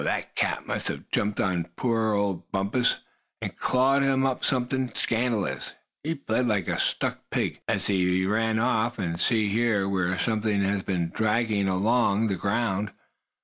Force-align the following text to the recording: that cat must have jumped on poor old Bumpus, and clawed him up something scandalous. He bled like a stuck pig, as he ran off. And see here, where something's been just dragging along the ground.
that 0.03 0.33
cat 0.33 0.65
must 0.65 0.87
have 0.87 1.07
jumped 1.11 1.39
on 1.39 1.63
poor 1.75 2.13
old 2.13 2.51
Bumpus, 2.51 2.97
and 3.39 3.55
clawed 3.55 4.01
him 4.01 4.25
up 4.25 4.43
something 4.43 4.89
scandalous. 4.95 5.75
He 6.03 6.15
bled 6.15 6.47
like 6.47 6.67
a 6.67 6.79
stuck 6.79 7.29
pig, 7.29 7.61
as 7.67 7.85
he 7.85 8.25
ran 8.25 8.57
off. 8.57 8.97
And 8.97 9.19
see 9.19 9.49
here, 9.49 9.87
where 9.87 10.17
something's 10.17 10.81
been 10.81 11.09
just 11.09 11.13
dragging 11.15 11.67
along 11.67 12.29
the 12.29 12.35
ground. 12.35 12.91